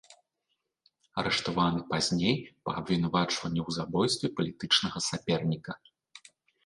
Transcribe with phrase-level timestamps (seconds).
[1.21, 2.35] Арыштаваны пазней
[2.69, 5.71] па абвінавачванні ў забойстве палітычнага саперніка.